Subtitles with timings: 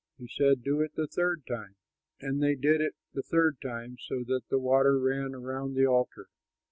[0.17, 1.75] He said, "Do it the third time";
[2.19, 6.27] and they did it the third time, so that the water ran round the altar.